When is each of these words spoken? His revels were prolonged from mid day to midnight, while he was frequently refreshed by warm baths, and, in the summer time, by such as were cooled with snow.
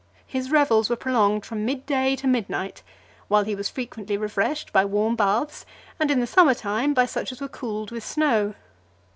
His 0.25 0.49
revels 0.49 0.89
were 0.89 0.95
prolonged 0.95 1.45
from 1.45 1.63
mid 1.63 1.85
day 1.85 2.15
to 2.15 2.25
midnight, 2.25 2.81
while 3.27 3.43
he 3.43 3.53
was 3.53 3.69
frequently 3.69 4.17
refreshed 4.17 4.73
by 4.73 4.83
warm 4.83 5.15
baths, 5.15 5.63
and, 5.99 6.09
in 6.09 6.19
the 6.19 6.25
summer 6.25 6.55
time, 6.55 6.95
by 6.95 7.05
such 7.05 7.31
as 7.31 7.39
were 7.39 7.47
cooled 7.47 7.91
with 7.91 8.03
snow. 8.03 8.55